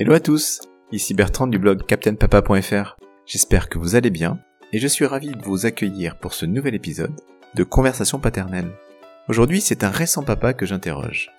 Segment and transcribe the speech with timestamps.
[0.00, 0.60] Hello à tous,
[0.92, 2.96] ici Bertrand du blog captainpapa.fr.
[3.26, 4.38] J'espère que vous allez bien
[4.72, 7.20] et je suis ravi de vous accueillir pour ce nouvel épisode
[7.56, 8.70] de Conversation paternelle.
[9.26, 11.32] Aujourd'hui, c'est un récent papa que j'interroge.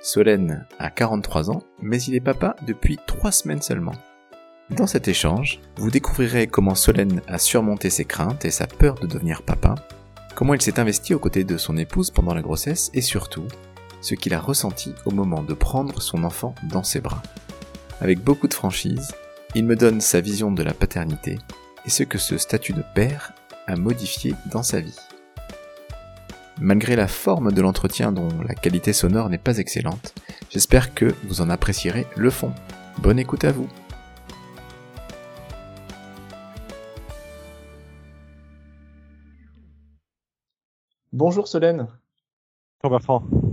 [0.00, 3.92] Solène a 43 ans, mais il est papa depuis 3 semaines seulement.
[4.70, 9.06] Dans cet échange, vous découvrirez comment Solène a surmonté ses craintes et sa peur de
[9.06, 9.74] devenir papa,
[10.34, 13.44] comment il s'est investi aux côtés de son épouse pendant la grossesse et surtout,
[14.00, 17.22] ce qu'il a ressenti au moment de prendre son enfant dans ses bras.
[18.00, 19.12] Avec beaucoup de franchise,
[19.56, 21.36] il me donne sa vision de la paternité
[21.84, 23.32] et ce que ce statut de père
[23.66, 24.98] a modifié dans sa vie.
[26.60, 30.14] Malgré la forme de l'entretien dont la qualité sonore n'est pas excellente,
[30.48, 32.52] j'espère que vous en apprécierez le fond.
[32.98, 33.68] Bonne écoute à vous.
[41.12, 41.88] Bonjour Solène.
[42.80, 43.47] Bonjour Bertrand.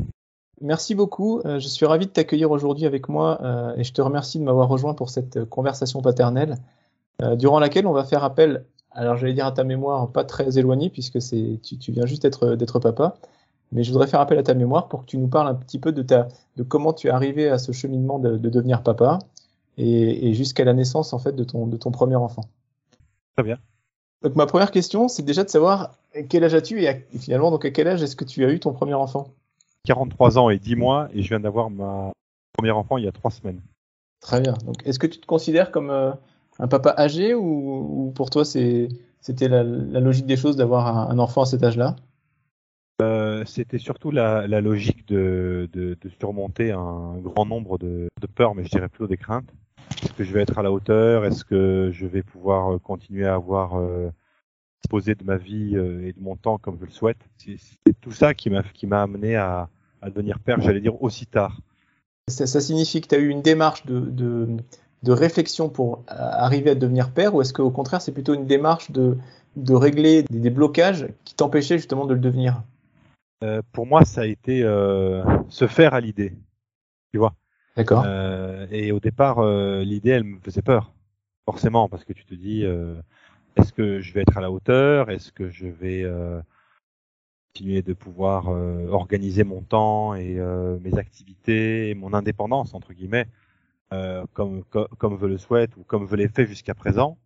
[0.62, 1.42] Merci beaucoup.
[1.46, 4.44] Euh, je suis ravi de t'accueillir aujourd'hui avec moi euh, et je te remercie de
[4.44, 6.56] m'avoir rejoint pour cette euh, conversation paternelle
[7.38, 10.90] durant laquelle on va faire appel, alors j'allais dire à ta mémoire pas très éloignée
[10.90, 13.16] puisque c'est tu, tu, viens juste d'être d'être papa,
[13.72, 15.80] mais je voudrais faire appel à ta mémoire pour que tu nous parles un petit
[15.80, 19.20] peu de ta de comment tu es arrivé à ce cheminement de, de devenir papa
[19.78, 22.44] et, et jusqu'à la naissance en fait de ton de ton premier enfant.
[23.38, 23.60] Très bien.
[24.22, 25.94] Donc ma première question, c'est déjà de savoir
[26.28, 28.60] quel âge as-tu et, et finalement donc à quel âge est-ce que tu as eu
[28.60, 29.30] ton premier enfant?
[29.86, 32.12] 43 ans et 10 mois et je viens d'avoir ma
[32.54, 33.62] première enfant il y a 3 semaines.
[34.20, 34.54] Très bien.
[34.66, 36.12] Donc, est-ce que tu te considères comme euh,
[36.60, 38.90] un papa âgé ou, ou pour toi c'est
[39.22, 41.96] c'était la, la, logique des choses d'avoir un, un, enfant à cet âge-là?
[43.02, 48.28] Euh, C'était surtout la, la logique de, de, de, surmonter un grand nombre de, de,
[48.28, 49.52] peurs, mais je dirais plutôt des craintes.
[50.04, 51.26] Est-ce que je vais être à la hauteur?
[51.26, 54.12] Est-ce que je vais pouvoir euh, continuer à avoir euh,
[54.84, 57.18] disposé de ma vie et de mon temps comme je le souhaite?
[57.38, 59.70] C'est tout ça qui m'a qui m'a amené à,
[60.06, 61.60] à devenir père, j'allais dire aussi tard.
[62.28, 64.48] Ça, ça signifie que tu as eu une démarche de, de,
[65.04, 68.92] de, réflexion pour arriver à devenir père ou est-ce qu'au contraire c'est plutôt une démarche
[68.92, 69.18] de,
[69.56, 72.64] de régler des, des blocages qui t'empêchaient justement de le devenir?
[73.44, 76.34] Euh, Pour moi ça a été euh, se faire à l'idée,
[77.12, 77.36] tu vois?
[77.76, 78.04] D'accord.
[78.06, 79.46] Euh, et au départ
[79.82, 80.94] l'idée elle me faisait peur,
[81.46, 82.64] forcément parce que tu te dis
[83.56, 85.12] est-ce que je vais être à la hauteur?
[85.12, 86.06] Est-ce que je vais
[87.56, 92.92] continuer de pouvoir euh, organiser mon temps et euh, mes activités et mon indépendance entre
[92.92, 93.28] guillemets
[93.94, 97.18] euh, comme, comme, comme je le souhaite ou comme je l'ai fait jusqu'à présent.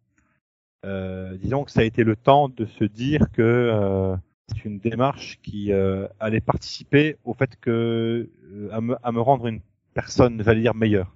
[0.83, 4.15] disons que ça a été le temps de se dire que
[4.47, 5.71] c'est une démarche qui
[6.19, 8.29] allait participer au fait que
[8.71, 9.61] à me, à me rendre une
[9.95, 11.11] personne, j'allais dire meilleure.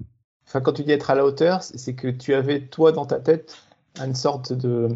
[0.47, 3.19] Enfin, quand tu dis être à la hauteur, c'est que tu avais toi dans ta
[3.19, 3.57] tête
[4.03, 4.87] une sorte de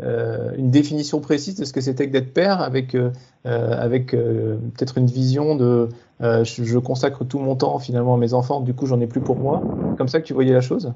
[0.00, 3.12] une définition précise de ce que c'était que d'être père, avec, euh,
[3.46, 5.88] euh, peut-être une vision de
[6.20, 9.36] je, consacre tout mon temps finalement à mes enfants, du coup j'en ai plus pour
[9.36, 9.62] moi.
[9.96, 10.92] Comme ça que tu voyais la chose?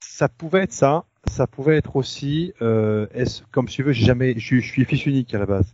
[0.00, 1.04] Ça pouvait être ça.
[1.28, 5.46] Ça pouvait être aussi, est comme tu veux, jamais, je, suis fils unique à la
[5.46, 5.72] base.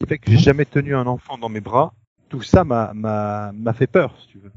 [0.00, 1.94] Qui fait que j'ai jamais tenu un enfant dans mes bras.
[2.28, 4.52] Tout ça m'a m'a fait peur, si tu veux.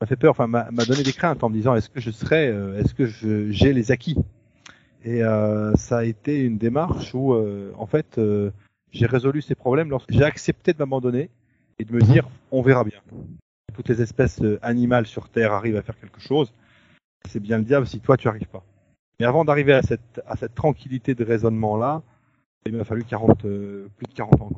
[0.00, 2.46] M'a fait peur, enfin m'a donné des craintes en me disant est-ce que je serais,
[2.78, 4.16] est-ce que j'ai les acquis?
[5.04, 8.50] Et euh, ça a été une démarche où, euh, en fait, euh,
[8.92, 11.30] j'ai résolu ces problèmes lorsque j'ai accepté de m'abandonner
[11.78, 13.00] et de me dire, on verra bien.
[13.74, 16.52] Toutes les espèces euh, animales sur Terre arrivent à faire quelque chose.
[17.28, 18.64] C'est bien le diable si toi tu arrives pas.
[19.18, 22.02] Mais avant d'arriver à cette, à cette tranquillité de raisonnement là,
[22.66, 24.50] il m'a fallu 40, euh, plus de 40 ans.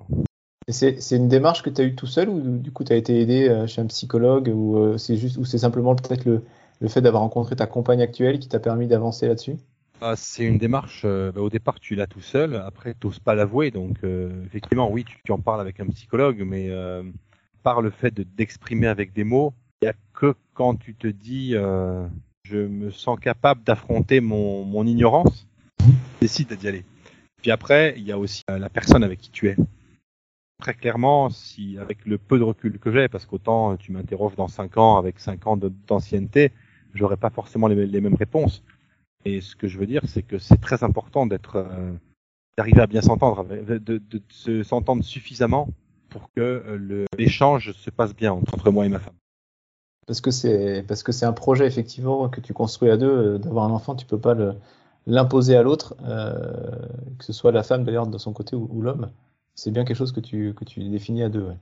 [0.69, 3.21] C'est une démarche que tu as eue tout seul ou du coup tu as été
[3.21, 6.43] aidé chez un psychologue ou c'est juste ou c'est simplement peut-être le,
[6.81, 9.57] le fait d'avoir rencontré ta compagne actuelle qui t'a permis d'avancer là-dessus?
[10.01, 13.21] Ah, c'est une démarche, euh, bah, au départ tu l'as tout seul, après tu n'oses
[13.21, 17.05] pas l'avouer, donc euh, effectivement oui tu, en parles avec un psychologue, mais euh,
[17.63, 21.53] par le fait d'exprimer avec des mots, il n'y a que quand tu te dis
[21.55, 22.07] euh,
[22.43, 25.47] je me sens capable d'affronter mon, mon ignorance,
[26.21, 26.85] décide d'y aller.
[27.41, 29.57] Puis après, il y a aussi la personne avec qui tu es.
[30.61, 34.49] Très clairement, si avec le peu de recul que j'ai, parce qu'autant tu m'interroges dans
[34.49, 36.53] 5 ans avec 5 ans d'ancienneté,
[36.95, 38.63] j'aurais pas forcément les mêmes réponses.
[39.25, 41.93] Et ce que je veux dire, c'est que c'est très important d'être, euh,
[42.59, 45.69] d'arriver à bien s'entendre, de, de, de, de s'entendre suffisamment
[46.09, 49.15] pour que l'échange se passe bien entre moi et ma femme.
[50.07, 53.11] Parce que c'est parce que c'est un projet effectivement que tu construis à deux.
[53.11, 54.37] Euh, d'avoir un enfant, tu peux pas
[55.07, 56.87] l'imposer à l'autre, euh,
[57.19, 59.11] que ce soit la femme d'ailleurs de son côté ou, ou l'homme.
[59.55, 61.43] C'est bien quelque chose que tu que tu définis à deux.
[61.43, 61.57] Ouais.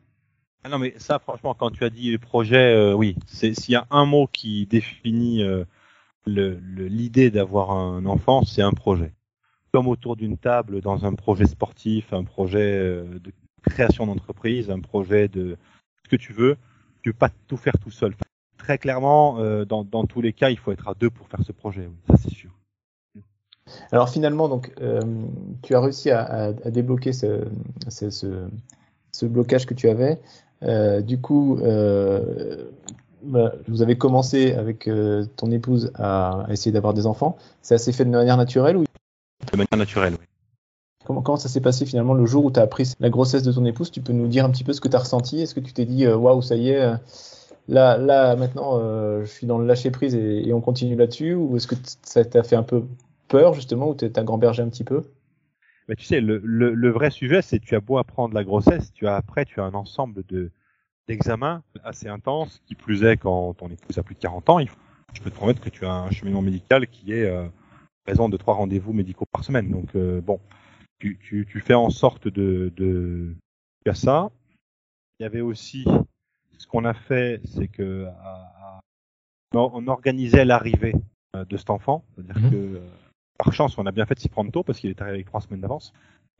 [0.65, 3.77] Ah non mais ça franchement quand tu as dit projet, euh, oui, c'est s'il y
[3.77, 5.65] a un mot qui définit euh,
[6.27, 9.13] l'idée d'avoir un enfant, c'est un projet.
[9.73, 13.33] Comme autour d'une table dans un projet sportif, un projet euh, de
[13.63, 15.57] création d'entreprise, un projet de
[16.05, 16.57] ce que tu veux,
[17.03, 18.15] tu peux pas tout faire tout seul.
[18.59, 21.53] très clairement, euh, dans, tous les cas, il faut être à deux pour faire ce
[21.53, 21.89] projet.
[22.09, 22.51] Ça c'est sûr.
[23.91, 25.01] Alors finalement, donc, euh,
[25.63, 27.47] tu as réussi à, débloquer ce,
[29.23, 30.21] blocage que tu avais.
[31.03, 31.59] Du coup,
[33.69, 37.37] vous avez commencé avec euh, ton épouse à, à essayer d'avoir des enfants.
[37.63, 38.85] Ça s'est fait de manière naturelle ou?
[39.53, 40.27] De manière naturelle, oui.
[41.05, 43.53] Comment, comment ça s'est passé finalement le jour où tu as appris la grossesse de
[43.53, 43.91] ton épouse?
[43.91, 45.41] Tu peux nous dire un petit peu ce que tu as ressenti?
[45.41, 46.97] Est-ce que tu t'es dit, euh, waouh, ça y est, euh,
[47.69, 51.35] là, là maintenant, euh, je suis dans le lâcher prise et, et on continue là-dessus?
[51.35, 52.85] Ou est-ce que ça t'a fait un peu
[53.29, 55.03] peur justement ou t'as gambergé un petit peu?
[55.89, 58.93] Mais tu sais, le, le, le vrai sujet, c'est tu as beau apprendre la grossesse,
[58.93, 60.51] tu as après, tu as un ensemble de
[61.13, 64.69] d'examens assez intenses, qui plus est quand ton épouse a plus de 40 ans, il
[64.69, 64.79] faut,
[65.13, 67.47] je peux te promettre que tu as un cheminement médical qui est euh,
[68.07, 69.71] présent de trois rendez-vous médicaux par semaine.
[69.71, 70.41] Donc euh, bon,
[71.01, 73.35] tu, tu, tu, fais en sorte de, de
[73.87, 74.31] as ça.
[75.21, 75.85] Il y avait aussi
[76.57, 78.81] ce qu'on a fait, c'est que à, à,
[79.53, 80.95] on organisait l'arrivée
[81.37, 82.81] euh, de cet enfant, c'est-à-dire que euh,
[83.37, 85.27] par chance, on a bien fait de s'y prendre tôt parce qu'il est arrivé avec
[85.27, 85.93] trois semaines d'avance.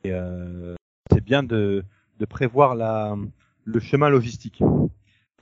[0.03, 0.75] Et euh,
[1.11, 1.85] c'est bien de,
[2.19, 3.17] de prévoir la,
[3.65, 4.63] le chemin logistique.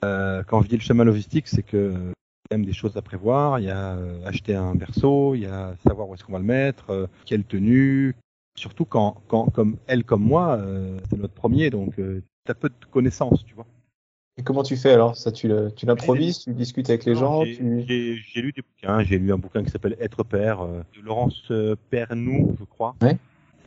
[0.03, 2.65] Euh, quand je dis le chemin logistique, c'est que euh, il y a quand même
[2.65, 3.59] des choses à prévoir.
[3.59, 6.39] Il y a euh, acheter un berceau, il y a savoir où est-ce qu'on va
[6.39, 8.15] le mettre, euh, quelle tenue.
[8.57, 12.55] Surtout quand, quand, comme elle comme moi, euh, c'est notre premier, donc euh, tu as
[12.55, 13.65] peu de connaissances, tu vois.
[14.37, 15.15] Et comment tu fais alors?
[15.17, 15.47] Ça, tu
[15.83, 17.81] l'improvises, tu discutes avec les Non, gens j'ai- tu...
[17.87, 19.03] J'ai j'ai lu des bouquins.
[19.03, 21.51] J'ai lu un bouquin qui s'appelle Être père euh, de Laurence
[21.89, 22.95] Pernou, je crois.
[23.01, 23.17] Ouais.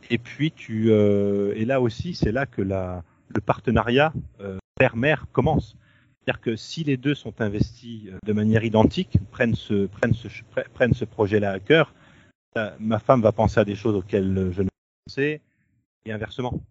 [0.09, 3.03] Et puis tu euh, et là aussi, c'est là que la
[3.35, 5.75] le partenariat euh, père-mère commence.
[6.23, 10.27] C'est-à-dire que si les deux sont investis euh, de manière identique, prennent ce prennent ce
[10.27, 11.93] pre- prennent ce projet-là à cœur,
[12.57, 14.69] euh, ma femme va penser à des choses auxquelles je ne
[15.05, 15.41] pensais
[16.05, 16.61] et inversement.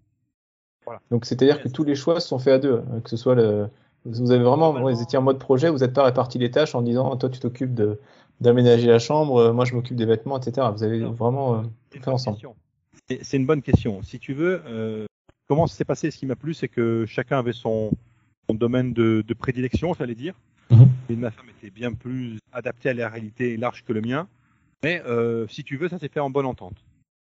[1.11, 3.69] Donc c'est-à-dire que tous les choix sont faits à deux, hein, que ce soit le...
[4.05, 6.83] Vous avez vraiment, vous étiez en mode projet, vous n'êtes pas réparti les tâches en
[6.83, 7.99] disant toi tu t'occupes de
[8.41, 10.67] d'aménager la chambre, moi je m'occupe des vêtements, etc.
[10.75, 11.13] Vous avez Non.
[11.13, 12.37] vraiment euh, fait ensemble.
[13.09, 14.03] c'est une bonne question.
[14.03, 15.07] Si tu veux, euh,
[15.49, 16.11] comment ça s'est passé?
[16.11, 17.91] Ce qui m'a plu, c'est que chacun avait son,
[18.49, 20.35] son domaine de, de prédilection, j'allais dire.
[20.71, 20.89] Mhm.
[21.11, 24.27] Et ma femme était bien plus adaptée à la réalité large que le mien.
[24.83, 26.77] Mais euh, si tu veux, ça s'est fait en bonne entente.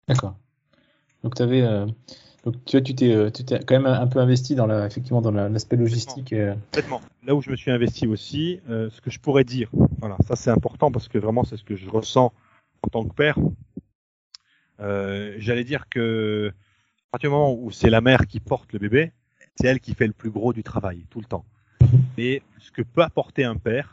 [0.08, 0.36] D'accord.
[1.24, 1.86] Donc tu avais, euh,
[2.46, 4.86] donc tu vois, tu t'es, euh, tu t'es quand même un peu investi dans la,
[4.86, 6.34] effectivement dans la- l'aspect logistique.
[6.34, 7.02] euh, Complètement.
[7.24, 9.70] Là où je me suis investi aussi, euh, ce que je pourrais dire,
[10.00, 12.32] voilà, ça c'est important parce que vraiment c'est ce que je ressens
[12.84, 13.38] en tant que père.
[14.80, 16.54] Euh, J'allais dire que
[17.10, 19.12] à partir du moment où c'est la mère qui porte le bébé,
[19.56, 21.44] c'est elle qui fait le plus gros du travail tout le temps.
[22.20, 23.92] Et ce que peut apporter un père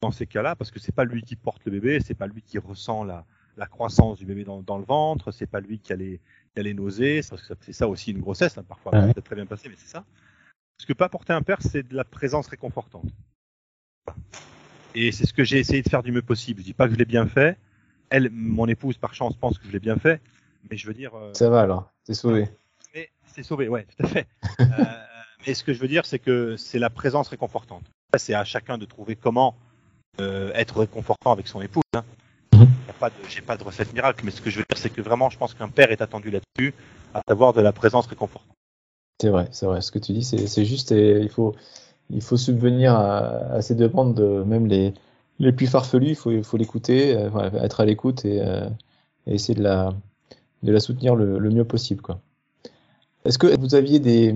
[0.00, 2.40] dans ces cas-là, parce que c'est pas lui qui porte le bébé, c'est pas lui
[2.40, 3.26] qui ressent la,
[3.58, 6.20] la croissance du bébé dans, dans le ventre, c'est pas lui qui a les,
[6.54, 9.08] qui a les nausées, parce que ça- c'est ça aussi une grossesse, hein, parfois, ouais.
[9.08, 10.04] ça peut très bien passer, mais c'est ça.
[10.80, 13.10] Ce que peut apporter un père, c'est de la présence réconfortante.
[14.94, 16.60] Et c'est ce que j'ai essayé de faire du mieux possible.
[16.60, 17.58] Je dis pas que je l'ai bien fait.
[18.08, 20.22] Elle, mon épouse, par chance, pense que je l'ai bien fait.
[20.70, 22.48] Mais je veux dire, euh, Ça va alors, t'es sauvé.
[22.94, 24.26] mais c'est sauvé, ouais, tout à fait.
[24.60, 24.64] Euh,
[25.46, 27.84] mais ce que je veux dire, c'est que c'est la présence réconfortante.
[28.16, 29.56] C'est à chacun de trouver comment
[30.20, 31.82] euh, être réconfortant avec son épouse.
[31.94, 32.04] Hein.
[32.52, 32.68] Mhm.
[33.28, 35.38] J'ai pas de recette miracle, mais ce que je veux dire, c'est que vraiment, je
[35.38, 36.74] pense qu'un père est attendu là-dessus,
[37.12, 38.54] à savoir de la présence réconfortante.
[39.20, 39.80] C'est vrai, c'est vrai.
[39.80, 41.54] Ce que tu dis, c'est c'est juste et il faut,
[42.10, 44.94] il faut subvenir à, à ces demandes, de, même les,
[45.38, 46.10] les plus farfelues.
[46.10, 48.68] Il faut, il faut l'écouter, euh, être à l'écoute et, euh,
[49.26, 49.94] et essayer de la,
[50.64, 52.02] de la soutenir le, mieux possible.
[53.24, 54.34] Est-ce que vous aviez des,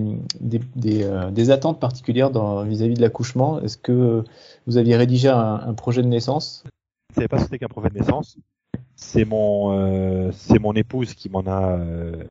[1.03, 2.31] euh, attentes particulières
[2.63, 3.61] vis-à-vis de l'accouchement?
[3.61, 4.23] Est-ce que
[4.65, 6.63] vous aviez rédigé un, projet de naissance?
[7.09, 8.37] Je savais pas ce c'était qu'un projet de naissance.
[8.95, 10.31] C'est mon, euh,
[10.75, 12.23] épouse qui m'en a, euh,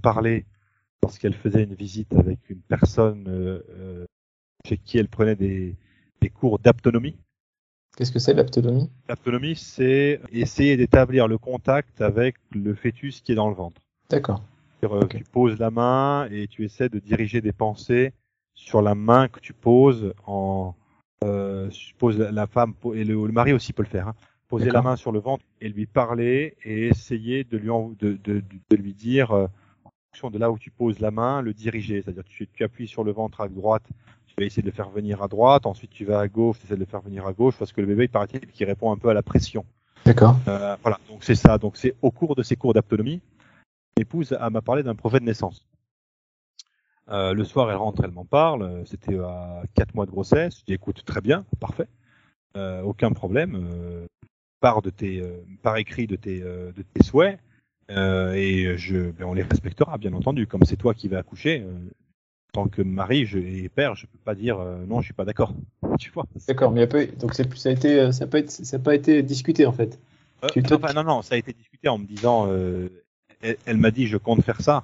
[0.00, 0.46] parlé
[1.02, 3.60] lorsqu'elle faisait une visite avec une personne
[4.64, 5.76] chez qui elle prenait des
[6.32, 7.16] cours d'aptonomie.
[7.96, 8.90] Qu'est-ce que c'est l'aptonomie?
[9.08, 13.80] L'aptonomie, c'est essayer d'établir le contact avec le fœtus qui est dans le ventre.
[14.08, 14.42] D'accord.
[14.84, 15.06] Euh.
[15.06, 18.12] Tu poses la main et tu essaies de diriger des pensées
[18.54, 20.74] sur la main que tu poses en
[21.24, 21.70] euh,
[22.32, 24.08] la, femme et le, le mari aussi peut le faire.
[24.08, 24.14] hein.
[24.48, 28.18] Poser la main sur le ventre et lui parler et essayer de lui en- de,
[28.24, 29.46] de, de- de lui dire euh,
[29.84, 32.02] en fonction de là où tu poses la main, le diriger.
[32.02, 33.84] C'est-à-dire tu, tu appuies sur le ventre à droite,
[34.34, 36.66] tu vas essayer de le faire venir à droite, ensuite tu vas à gauche, tu
[36.66, 38.92] essaies de le faire venir à gauche parce que le bébé il paraît-il qui répond
[38.92, 39.64] un peu à la pression.
[40.04, 40.36] D'accord.
[40.48, 41.58] Euh, voilà, donc c'est ça.
[41.58, 43.20] Donc c'est au cours de ces cours d'autonomie,
[43.96, 45.66] l'épouse elle m'a parlé d'un projet de naissance.
[47.08, 48.84] Euh, le soir, elle rentre, elle m'en parle.
[48.86, 50.60] C'était à quatre mois de grossesse.
[50.60, 51.88] Je dis écoute, très bien, parfait,
[52.56, 53.56] euh, aucun problème.
[53.56, 54.06] Euh,
[54.62, 57.38] par de tes, euh, par écrit de tes, euh, de tes souhaits.
[57.90, 60.46] Euh, et je, ben, on les respectera, bien entendu.
[60.46, 61.66] Comme c'est toi qui vas accoucher,
[62.52, 65.24] tant que mari je, et père, je peux pas dire euh, non, je suis pas
[65.24, 65.54] d'accord.
[65.98, 66.24] Tu vois?
[66.48, 68.94] D'accord, mais a donc ça a été, euh, ça a pas été, ça a pas
[68.94, 69.98] été discuté en fait.
[70.44, 72.88] Euh, enfin, non, non, ça a été discuté en me disant, euh,
[73.42, 74.82] elle, elle m'a dit, je compte faire ça,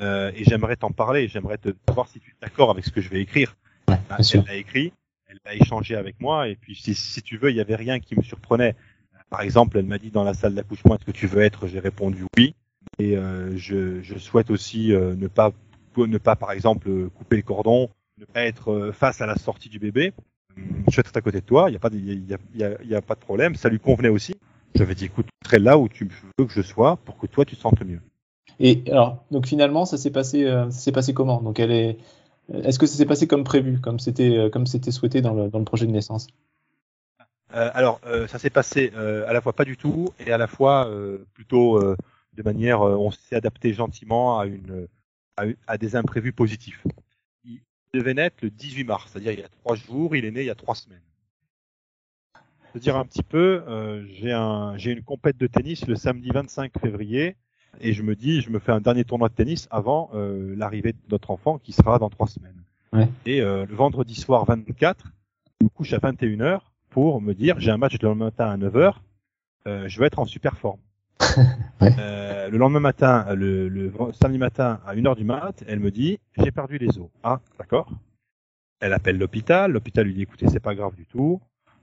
[0.00, 3.08] et j'aimerais t'en parler, j'aimerais te savoir si tu es d'accord avec ce que je
[3.08, 3.56] vais écrire.
[3.88, 4.92] Ouais, Bah, elle l'a écrit,
[5.28, 8.00] elle l'a échangé avec moi, et puis si, si tu veux, il y avait rien
[8.00, 8.74] qui me surprenait.
[9.30, 11.68] Par exemple, elle m'a dit dans la salle d'accouchement, est-ce que tu veux être?
[11.68, 12.54] J'ai répondu oui,
[12.98, 15.52] et euh, je, je souhaite aussi euh, ne pas,
[16.00, 17.88] ne pas, par exemple, euh, couper le cordon,
[18.18, 20.12] ne pas être euh, face à la sortie du bébé.
[20.90, 22.60] Je être à côté de toi, il n'y a, pas de- il y a, il
[22.60, 24.34] y a- il y a pas de problème, ça lui convenait aussi.
[24.74, 27.44] J'avais dit, écoute, je serai là où tu veux que je sois pour que toi
[27.44, 28.00] tu te sentes mieux.
[28.58, 31.42] Et alors, donc finalement, ça s'est passé, euh, ça s'est passé comment?
[31.42, 31.98] Donc elle est,
[32.52, 35.50] est-ce que ça s'est passé comme prévu, comme c'était, euh, comme c'était souhaité dans le,
[35.50, 36.26] dans le projet de naissance?
[37.54, 40.38] Euh, alors, euh, ça s'est passé euh, à la fois pas du tout et à
[40.38, 41.96] la fois euh, plutôt euh,
[42.34, 44.88] de manière, euh, on s'est adapté gentiment à une,
[45.36, 46.84] à, des imprévus positifs.
[47.44, 47.60] Il
[47.94, 50.46] devait naître le 18 mars, c'est-à-dire il y a trois jours, il est né il
[50.46, 51.00] y a trois semaines.
[52.72, 56.30] Pour dire un petit peu, euh, j'ai un, j'ai une compète de tennis le samedi
[56.30, 57.36] 25 février
[57.80, 60.92] et je me dis, je me fais un dernier tournoi de tennis avant euh, l'arrivée
[60.92, 62.62] de notre enfant qui sera dans trois semaines.
[62.92, 63.08] Ouais.
[63.24, 65.12] Et euh, le vendredi soir 24,
[65.60, 68.94] je me couche à 21h pour me dire j'ai un match le matin à 9h,
[69.66, 70.80] euh, je vais être en super forme.
[71.82, 76.18] Euh, le lendemain matin, euh, le, samedi matin à 1h du mat, elle me dit
[76.38, 77.08] j'ai perdu les os.
[77.22, 77.90] Ah, d'accord.
[78.80, 81.40] Elle appelle l'hôpital, l'hôpital lui dit écoutez, c'est pas grave du tout.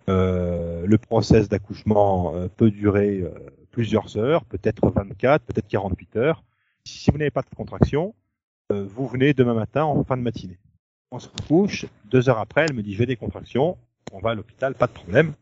[0.09, 3.23] Euh, le process d'accouchement peut durer
[3.71, 6.43] plusieurs heures, peut-être 24, peut-être 48 heures.
[6.85, 8.15] Si vous n'avez pas de contraction,
[8.71, 10.57] vous venez demain matin en fin de matinée.
[11.11, 13.77] On se couche, deux heures après, elle me dit j'ai des contractions,
[14.11, 15.33] on va à l'hôpital, pas de problème.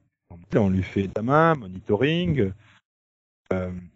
[0.55, 2.51] On lui fait examen, monitoring,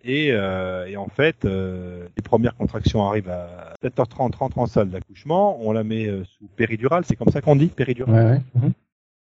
[0.04, 4.90] et, euh, et en fait, euh, les premières contractions arrivent à 7h30, rentre en salle
[4.90, 8.14] d'accouchement, on la met euh, sous péridurale, c'est comme ça qu'on dit, péridurale.
[8.56, 8.70] Ouais, ouais.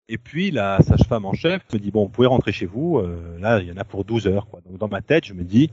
[0.10, 2.98] Et puis la sage-femme en chef me dit bon, vous pouvez rentrer chez vous.
[2.98, 4.48] euh, là, il y en a pour 12 heures.
[4.48, 4.60] Quoi.
[4.70, 5.72] Donc dans ma tête, je me dis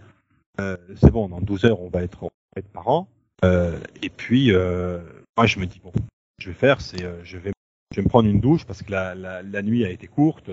[0.61, 3.09] euh, c'est bon, dans 12 heures, on va être, on va être parents.
[3.45, 5.01] Euh, et puis euh,
[5.37, 6.05] moi, je me dis bon, ce que
[6.39, 7.51] je vais faire, c'est euh, je vais,
[7.93, 10.49] je vais me prendre une douche parce que la, la, la nuit a été courte.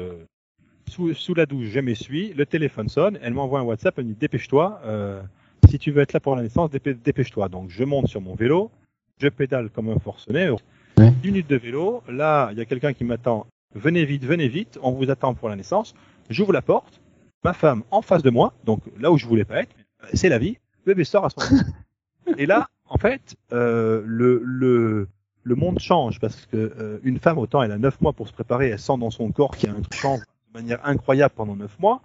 [0.90, 4.10] Sous, sous la douche, je m'essuie, le téléphone sonne, elle m'envoie un WhatsApp, elle me
[4.12, 5.22] dit dépêche-toi, euh,
[5.70, 7.50] si tu veux être là pour la naissance, dépê- dépêche-toi.
[7.50, 8.72] Donc je monte sur mon vélo,
[9.20, 10.50] je pédale comme un forcené.
[10.50, 11.12] Ouais.
[11.22, 14.80] 10 minutes de vélo, là, il y a quelqu'un qui m'attend venez vite, venez vite,
[14.82, 15.94] on vous attend pour la naissance.
[16.30, 17.00] J'ouvre la porte,
[17.44, 20.30] ma femme en face de moi, donc là où je voulais pas être, euh, c'est
[20.30, 21.64] la vie, le bébé sort à ce moment
[22.38, 25.08] Et là, en fait, euh, le, le,
[25.44, 28.34] le monde change parce que euh, une femme, autant elle a 9 mois pour se
[28.34, 30.20] préparer, elle sent dans son corps qu'il y a un truc change
[30.58, 32.02] de manière incroyable pendant 9 mois.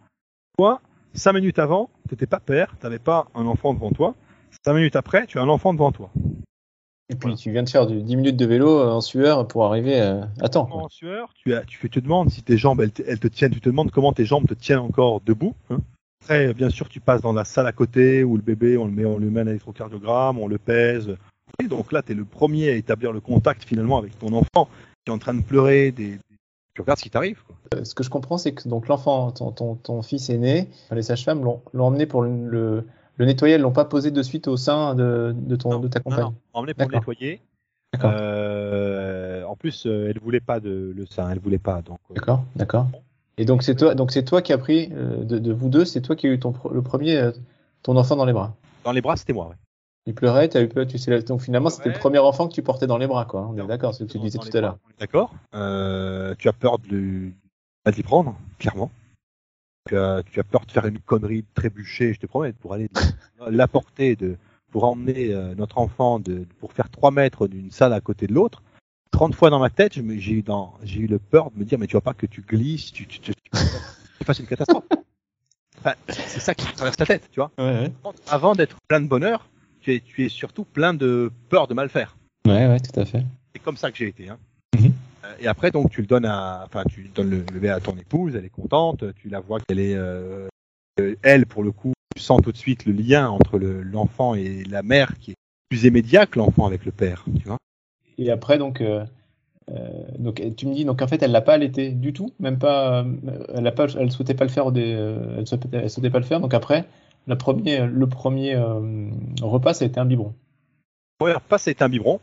[0.59, 0.81] Toi,
[1.15, 4.15] 5 minutes avant, t'étais pas père, t'avais pas un enfant devant toi.
[4.65, 6.11] 5 minutes après, tu as un enfant devant toi.
[7.09, 9.65] Et puis tu viens de faire du 10 minutes de vélo euh, en sueur pour
[9.67, 10.69] arriver euh, à temps.
[10.71, 13.61] en sueur, tu, as, te demandes si tes jambes, elles, te- elles te tiennent, tu
[13.61, 15.55] te demandes comment tes jambes te tiennent encore debout.
[15.71, 15.79] hein.
[16.23, 18.93] Après, bien sûr, tu passes dans la salle à côté où le bébé, on le
[18.93, 21.17] met, on lui met un électrocardiogramme, on le pèse.
[21.63, 24.69] Et donc là, tu es le premier à établir le contact finalement avec ton enfant
[25.05, 25.91] qui est en train de pleurer.
[25.91, 26.19] Des-
[26.75, 27.43] Tu regardes ce qui t'arrive.
[27.47, 27.57] quoi.
[27.75, 30.69] Euh, Ce que je comprends, c'est que donc l'enfant, ton, ton, ton fils est né,
[30.91, 32.87] les sages-femmes l'ont l'ont emmené pour le, le,
[33.17, 36.01] le nettoyer, elles l'ont pas posé de suite au sein de, de, ton, de ta
[36.01, 36.21] compagne.
[36.25, 37.41] non, emmené pour le nettoyer.
[37.93, 38.13] D'accord.
[38.15, 41.83] Euh, en plus, euh, elle voulait pas de le sein, elle voulait pas.
[41.83, 42.87] Donc, euh, D'accord, d'accord.
[43.39, 45.85] Et donc c'est toi, donc c'est toi qui as pris euh, de, de vous deux,
[45.85, 47.33] c'est toi qui as eu ton, pro- le premier, euh,
[47.83, 48.55] ton enfant dans les bras.
[48.85, 49.49] dans les bras, c'était moi.
[49.49, 49.57] ouais.
[50.07, 52.63] Il pleurait, t'as eu peur, tu sais, donc finalement c'était le premier enfant que tu
[52.63, 53.47] portais dans les bras, quoi.
[53.47, 54.79] On est d'accord, c'est ce que tu disais tout à l'heure.
[54.99, 55.33] D'accord.
[55.55, 57.31] Euh, tu as peur de,
[57.87, 58.91] l'y prendre, clairement.
[59.89, 62.73] Tu as, tu as peur de faire une connerie, de trébucher, je te promets, pour
[62.75, 62.89] aller
[63.49, 64.37] l'apporter, de,
[64.73, 68.35] pour emmener euh, notre enfant, de, pour faire 3 mètres d'une salle à côté de
[68.35, 68.63] l'autre.
[69.13, 71.79] 30 fois dans ma tête, j'ai eu, dans- j'ai eu le peur de me dire,
[71.79, 74.85] mais tu vois pas que tu glisses, tu, tu, tu, tu, tu fasses une catastrophe.
[75.85, 77.51] Enfin, c'est ça qui traverse ta tête, tu vois.
[77.59, 77.93] Ouais, ouais.
[78.29, 79.49] Avant d'être plein de bonheur,
[79.83, 82.17] tu es, tu es surtout plein de peur de mal faire.
[82.47, 83.25] Ouais, ouais, tout à fait.
[83.55, 84.29] C'est comme ça que j'ai été.
[84.29, 84.39] Hein.
[84.79, 84.93] Mhm.
[85.25, 87.97] Euh, Et après, donc, tu le donnes à, enfin, tu donnes le bébé à ton
[87.97, 90.49] épouse, elle est contente, tu la vois qu'elle est, euh,
[91.01, 94.35] euh, elle, pour le coup, tu sens tout de suite le lien entre le- l'enfant
[94.35, 95.35] et la mère qui est
[95.69, 97.59] plus immédiat que l'enfant avec le père, tu vois.
[98.19, 99.05] Et après, donc, euh,
[99.71, 102.59] euh, donc, tu me dis, donc en fait, elle l'a pas allaité du tout, même
[102.59, 103.15] pas, euh,
[103.55, 106.41] elle a pas, elle souhaitait pas le faire, euh, souhaitait, elle souhaitait pas le faire.
[106.41, 106.85] Donc après,
[107.27, 109.09] le premier, le premier euh,
[109.41, 110.35] repas, ça a été un biberon.
[111.21, 112.21] Le premier repas, c'est un biberon.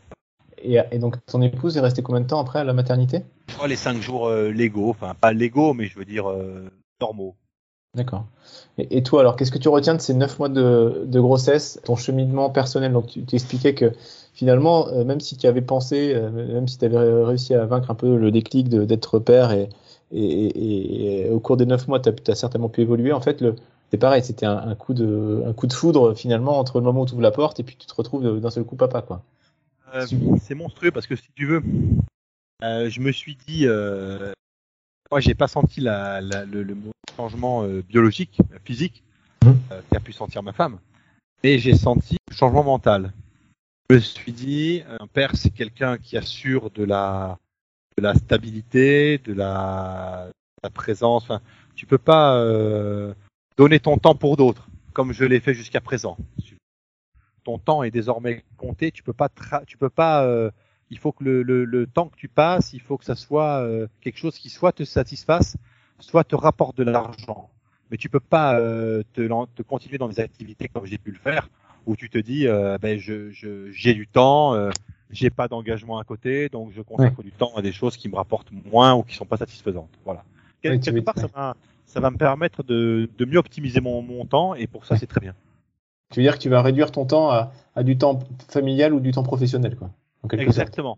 [0.61, 3.23] Et, et donc, ton épouse est restée combien de temps après à la maternité?
[3.63, 7.35] Oh, les cinq jours euh, légaux, enfin, pas légaux, mais je veux dire euh, normaux.
[7.95, 8.25] D'accord.
[8.77, 11.79] Et, et toi, alors, qu'est-ce que tu retiens de ces neuf mois de, de grossesse,
[11.85, 12.91] ton cheminement personnel?
[12.91, 13.93] Donc, tu t'expliquais que
[14.33, 17.95] finalement, euh, même si tu avais pensé, même si tu avais réussi à vaincre un
[17.95, 19.69] peu le déclic d'être père et,
[21.31, 23.13] au cours des neuf mois, tu as, certainement pu évoluer.
[23.13, 23.55] En fait, le,
[23.91, 27.01] c'est pareil, c'était un, un coup de, un coup de foudre finalement entre le moment
[27.01, 29.23] où tu ouvres la porte et puis tu te retrouves d'un seul coup papa, quoi.
[29.95, 30.05] Euh,
[30.41, 31.63] c'est monstrueux parce que si tu veux,
[32.63, 34.31] euh, je me suis dit, euh,
[35.09, 36.75] moi j'ai pas senti la, la- le, le
[37.17, 39.03] changement euh, biologique, physique,
[39.45, 40.77] euh, qu'a pu sentir ma femme,
[41.43, 43.11] mais j'ai senti le changement mental.
[43.89, 47.39] Je me suis dit, un père c'est quelqu'un qui assure de la,
[47.97, 51.23] de la stabilité, de la, de la présence.
[51.23, 51.41] Enfin,
[51.75, 52.39] tu peux pas
[53.59, 56.15] donner ton temps pour d'autres, comme je l'ai fait jusqu'à présent
[57.43, 58.91] ton temps est désormais compté.
[58.91, 60.23] Tu peux pas, tra- tu peux pas.
[60.25, 60.51] euh,
[60.91, 63.61] il faut que le, le, le temps que tu passes, il faut que ça soit
[63.61, 65.57] euh, quelque chose qui soit te satisfasse,
[65.99, 67.49] soit te rapporte de l'argent.
[67.89, 69.21] Mais tu peux pas euh, te,
[69.55, 71.49] te continuer dans des activités comme j'ai pu le faire,
[71.85, 74.69] où tu te dis, euh, ben je, je, j'ai du temps, euh,
[75.09, 78.15] j'ai pas d'engagement à côté, donc je consacre du temps à des choses qui me
[78.15, 79.95] rapportent moins ou qui sont pas satisfaisantes.
[80.05, 80.23] Voilà.
[80.61, 81.55] Quelque part, ça
[81.89, 85.07] ça va me permettre de, de mieux optimiser mon, mon temps, et pour ça, c'est
[85.07, 85.33] très bien.
[86.11, 88.99] Tu veux dire que tu vas réduire ton temps à, à du temps familial ou
[88.99, 89.89] du temps professionnel, quoi.
[90.21, 90.33] Sorte.
[90.35, 90.97] Exactement.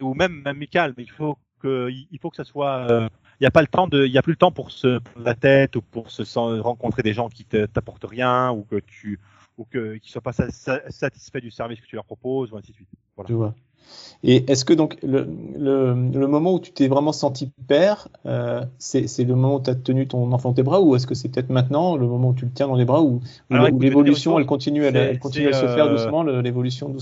[0.00, 2.90] Ou même amical, mais il faut que il faut que ça soit.
[2.90, 3.08] euh,
[3.40, 4.98] Il n'y a pas le temps de, il y a plus le temps pour se
[4.98, 6.22] prendre la tête ou pour se
[6.60, 9.18] rencontrer des gens qui te- t'apportent rien ou que tu
[9.58, 12.56] ou que qui soient pas sa- sa- satisfaits du service que tu leur proposes ou
[12.56, 12.88] ainsi de suite.
[13.16, 13.28] Voilà.
[13.28, 13.54] Je vois.
[14.22, 18.64] Et est-ce que donc le, le, le moment où tu t'es vraiment senti père, euh,
[18.78, 21.14] c'est le moment où tu as tenu ton enfant dans tes bras ou est-ce que
[21.14, 23.20] c'est peut-être maintenant le moment où tu le tiens dans les bras ou,
[23.78, 26.94] l'évolution elle continue, elle, c'est- elle continue à se faire euh, doucement, l'évolution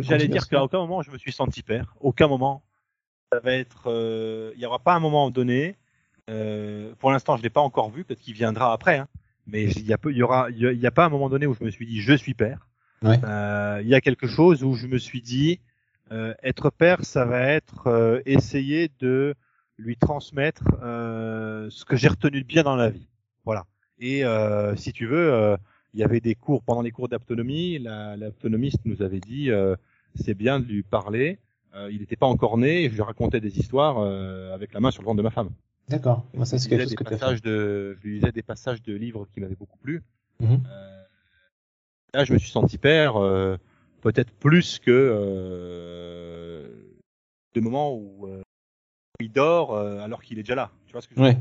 [0.00, 1.94] J'allais dire qu'à aucun moment je me suis senti père.
[2.00, 2.62] Aucun moment.
[3.32, 3.84] Ça va être.
[3.86, 5.76] euh, Il y aura pas un moment donné.
[6.30, 8.04] euh, pour l'instant, je l'ai pas encore vu.
[8.04, 8.98] Peut-être qu'il viendra après.
[8.98, 9.08] hein,
[9.46, 11.06] mais il y a peu, il y aura, il y a- il y a pas
[11.06, 12.66] un moment donné où je me suis dit je suis père.
[13.02, 13.18] Ouais.
[13.24, 15.60] Euh, il y a quelque chose où je me suis dit
[16.12, 19.34] euh, être père, ça va être euh, essayer de
[19.78, 23.08] lui transmettre euh, ce que j'ai retenu de bien dans la vie.
[23.44, 23.64] Voilà.
[23.98, 25.56] Et euh, si tu veux, euh,
[25.94, 27.78] il y avait des cours pendant les cours d'autonomie.
[27.78, 29.76] La, l'autonomiste nous avait dit euh,
[30.14, 31.38] c'est bien de lui parler.
[31.74, 32.84] Euh, il n'était pas encore né.
[32.84, 35.30] Et je lui racontais des histoires euh, avec la main sur le ventre de ma
[35.30, 35.50] femme.
[35.88, 36.26] D'accord.
[36.34, 37.18] Moi, ça, c'est quelque chose que as fait.
[37.18, 40.02] passages de, je lui lisais des passages de livres qui m'avaient beaucoup plu.
[40.40, 40.56] Euh,
[42.14, 43.56] là, je me suis senti père, euh,
[44.00, 46.68] peut-être plus que euh,
[47.54, 48.42] de moments où euh,
[49.20, 50.70] il dort euh, alors qu'il est déjà là.
[50.86, 51.38] Tu vois ce que je veux Ouais.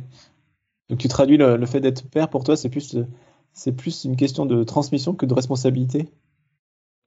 [0.89, 3.05] Donc tu traduis le, le fait d'être père pour toi, c'est plus euh,
[3.53, 6.07] c'est plus une question de transmission que de responsabilité?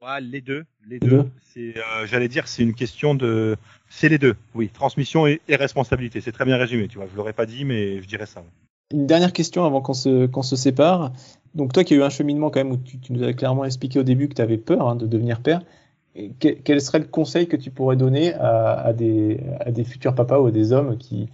[0.03, 1.31] Ouais, les deux, les Les deux.
[2.07, 3.57] j'allais dire, c'est une question de,
[3.89, 4.35] c'est les deux.
[4.55, 6.21] Oui, transmission et, et responsabilité.
[6.23, 6.89] C'est très bien résumé.
[6.89, 8.43] Tu vois, je l'aurais pas dit, mais je dirais ça.
[8.93, 11.13] Une dernière question avant qu'on se, qu'on se sépare.
[11.55, 13.99] Donc toi qui as eu un cheminement quand même où tu, nous avais clairement expliqué
[13.99, 15.63] au début que tu avais peur hein, de devenir père,
[16.39, 20.73] quel serait le conseil que tu pourrais donner à, des, futurs papas ou à des
[20.73, 21.29] hommes qui,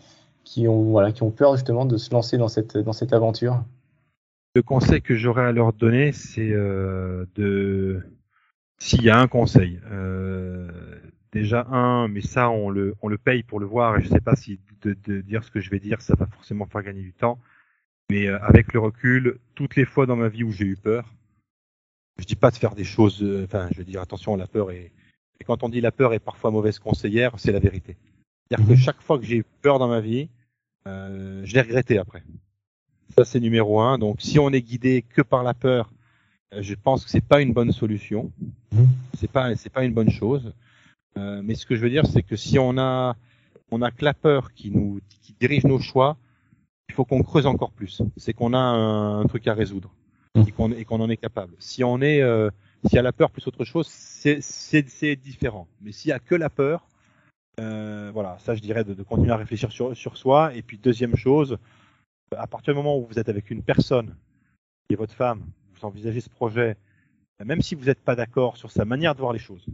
[0.44, 3.62] qui, ont, voilà, qui ont peur justement de se lancer dans cette, dans cette aventure?
[4.54, 8.02] Le conseil que j'aurais à leur donner, c'est euh, de,
[8.78, 10.68] s'il y a un conseil, euh,
[11.32, 14.20] déjà un, mais ça on le, on le paye pour le voir, et je sais
[14.20, 17.02] pas si de, de dire ce que je vais dire, ça va forcément faire gagner
[17.02, 17.38] du temps.
[18.10, 21.12] Mais euh, avec le recul, toutes les fois dans ma vie où j'ai eu peur,
[22.18, 24.70] je dis pas de faire des choses, euh, enfin, je veux dire attention, la peur
[24.70, 24.92] est,
[25.40, 27.96] et quand on dit la peur est parfois mauvaise conseillère, c'est la vérité.
[28.48, 28.78] C'est-à-dire que Mhm.
[28.78, 30.28] chaque fois que j'ai eu peur dans ma vie,
[30.86, 32.22] euh, je l'ai regretté après.
[33.16, 33.98] Ça c'est numéro un.
[33.98, 35.90] Donc si on est guidé que par la peur,
[36.54, 38.30] euh, je pense que c'est pas une bonne solution.
[38.72, 38.86] Mhm.
[39.18, 40.52] C'est pas c'est pas une bonne chose.
[41.18, 43.16] Euh, mais ce que je veux dire, c'est que si on a
[43.70, 46.16] on a que la peur qui nous qui dirige nos choix,
[46.88, 48.02] il faut qu'on creuse encore plus.
[48.16, 49.90] C'est qu'on a un, un truc à résoudre
[50.36, 50.74] Mhm.
[50.76, 51.54] et qu'on en est capable.
[51.58, 52.50] Si on est euh,
[52.84, 55.66] s'il y a la peur plus autre chose, c'est différent.
[55.80, 56.86] Mais s'il y a que la peur,
[57.58, 60.54] euh, voilà, ça je dirais de, de continuer à réfléchir sur sur soi.
[60.54, 61.58] Et puis deuxième chose,
[62.36, 64.14] à partir du moment où vous êtes avec une personne
[64.88, 65.42] qui est votre femme,
[65.74, 66.76] vous envisagez ce projet,
[67.44, 69.66] même si vous n'êtes pas d'accord sur sa manière de voir les choses,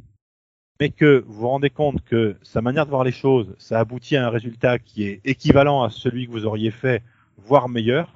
[0.80, 4.16] mais que vous vous rendez compte que sa manière de voir les choses, ça aboutit
[4.16, 7.02] à un résultat qui est équivalent à celui que vous auriez fait,
[7.36, 8.12] voire meilleur,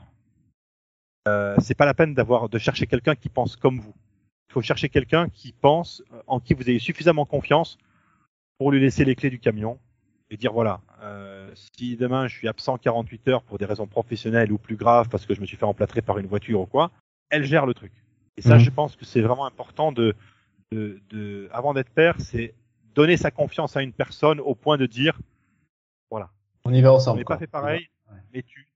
[1.29, 3.95] euh, c'est pas la peine d'avoir de chercher quelqu'un qui pense comme vous.
[4.49, 7.79] Il faut chercher quelqu'un qui pense, euh, en qui vous ayez suffisamment confiance
[8.59, 9.79] pour lui laisser les clés du camion
[10.31, 14.51] et dire voilà, euh, si demain je suis absent 48 heures pour des raisons professionnelles
[14.53, 16.91] ou plus graves parce que je me suis fait emplâtrer par une voiture ou quoi,
[17.31, 17.93] elle gère le truc.
[18.37, 18.61] Et ça, Mhm.
[18.61, 20.15] je pense que c'est vraiment important de,
[20.73, 22.55] de, de avant d'être père, c'est
[22.95, 25.19] donner sa confiance à une personne au point de dire
[26.11, 26.31] voilà,
[26.65, 27.19] On y va on ensemble.
[27.19, 27.37] n'est quoi.
[27.37, 28.19] pas fait pareil, Ouais.
[28.33, 28.69] mais tu,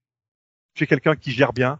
[0.74, 1.79] tu es quelqu'un qui gère bien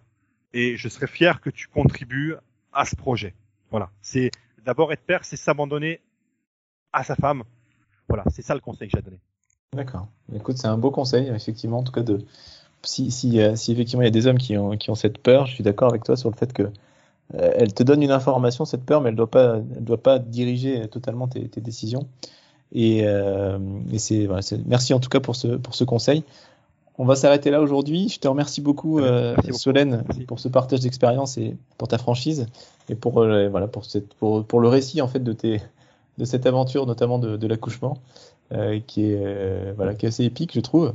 [0.53, 2.35] et je serais fier que tu contribues
[2.73, 3.35] à ce projet.
[3.70, 3.90] Voilà.
[4.03, 4.31] C'est
[4.64, 6.01] d'abord être père, c'est s'abandonner
[6.92, 7.42] à sa femme.
[8.09, 9.18] Voilà, c'est ça le conseil que j'ai donné.
[9.73, 10.09] D'accord.
[10.35, 12.25] Écoute, c'est un beau conseil, effectivement, en tout cas de
[12.83, 15.18] si, si, euh, si effectivement il y a des hommes qui ont, qui ont cette
[15.18, 16.70] peur, je suis d'accord avec toi sur le fait que
[17.35, 20.88] elle te donne une information, cette peur, mais elle doit pas, elle doit pas diriger
[20.88, 22.07] totalement tes, tes décisions.
[22.73, 23.59] Et, euh,
[23.93, 26.25] et c'est, voilà, c'est- merci en tout cas pour ce, pour ce conseil.
[26.99, 28.09] On va s'arrêter là aujourd'hui.
[28.11, 29.61] Je te remercie beaucoup, euh, merci.
[29.62, 32.47] Solène, pour ce partage d'expérience et pour ta franchise
[32.90, 35.62] et pour euh, voilà pour cette pour, pour le récit en fait de tes
[36.19, 37.97] de cette aventure, notamment de, de l'accouchement,
[38.53, 40.93] euh, qui est euh, voilà qui est assez épique, je trouve.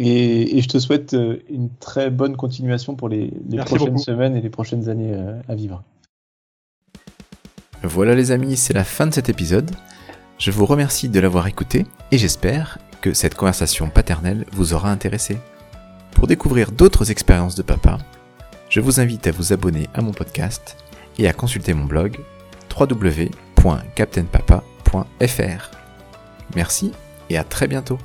[0.00, 3.32] Et, et je te souhaite euh, une très bonne continuation pour les,
[3.66, 3.98] prochaines beaucoup.
[3.98, 5.82] semaines et les prochaines années euh, à vivre.
[7.82, 9.72] Voilà les amis, c'est la fin de cet épisode.
[10.38, 15.36] Je vous remercie de l'avoir écouté et j'espère que cette conversation paternelle vous aura intéressé.
[16.12, 17.98] Pour découvrir d'autres expériences de papa,
[18.68, 20.76] je vous invite à vous abonner à mon podcast
[21.18, 22.20] et à consulter mon blog
[22.78, 25.70] www.captainpapa.fr.
[26.54, 26.92] Merci
[27.30, 27.98] et à très bientôt.